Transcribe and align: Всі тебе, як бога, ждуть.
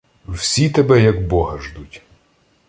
Всі 0.27 0.69
тебе, 0.69 1.01
як 1.01 1.27
бога, 1.27 1.57
ждуть. 1.57 2.01